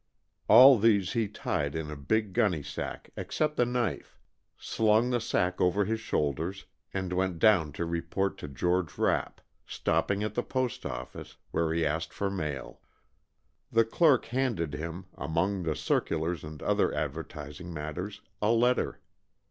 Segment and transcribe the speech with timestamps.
[0.47, 4.17] All these he tied in a big gunny sack, except the knife,
[4.57, 10.23] slung the sack over his shoulders, and went down to report to George Rapp, stopping
[10.23, 12.81] at the Post Office, where he asked for mail.
[13.71, 18.11] The clerk handed him, among the circulars and other advertising matter,
[18.41, 19.01] a letter.